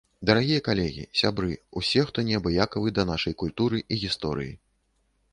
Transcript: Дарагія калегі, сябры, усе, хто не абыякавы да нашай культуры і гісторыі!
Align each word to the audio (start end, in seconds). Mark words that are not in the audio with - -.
Дарагія 0.27 0.59
калегі, 0.67 1.03
сябры, 1.19 1.57
усе, 1.81 2.01
хто 2.07 2.23
не 2.29 2.39
абыякавы 2.39 2.93
да 2.97 3.05
нашай 3.11 3.35
культуры 3.43 3.83
і 3.91 3.99
гісторыі! 4.05 4.53